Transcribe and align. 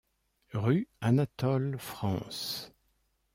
Rue 0.55 0.87
Anatole 0.99 1.77
France. 1.77 2.71